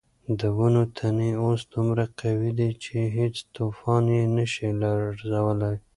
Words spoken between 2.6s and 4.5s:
چې هیڅ طوفان یې نه